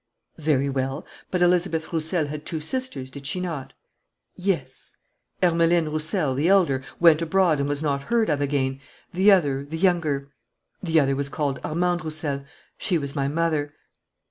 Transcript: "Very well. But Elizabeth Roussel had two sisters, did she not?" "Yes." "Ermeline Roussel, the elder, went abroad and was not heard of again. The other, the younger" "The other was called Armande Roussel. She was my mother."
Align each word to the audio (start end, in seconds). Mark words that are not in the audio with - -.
"Very 0.39 0.67
well. 0.67 1.05
But 1.29 1.43
Elizabeth 1.43 1.93
Roussel 1.93 2.25
had 2.25 2.43
two 2.43 2.59
sisters, 2.59 3.11
did 3.11 3.27
she 3.27 3.39
not?" 3.39 3.73
"Yes." 4.35 4.97
"Ermeline 5.43 5.89
Roussel, 5.89 6.33
the 6.33 6.47
elder, 6.47 6.81
went 6.99 7.21
abroad 7.21 7.59
and 7.59 7.69
was 7.69 7.83
not 7.83 8.05
heard 8.05 8.27
of 8.27 8.41
again. 8.41 8.81
The 9.13 9.31
other, 9.31 9.63
the 9.63 9.77
younger" 9.77 10.31
"The 10.81 10.99
other 10.99 11.15
was 11.15 11.29
called 11.29 11.59
Armande 11.63 12.03
Roussel. 12.03 12.45
She 12.79 12.97
was 12.97 13.15
my 13.15 13.27
mother." 13.27 13.75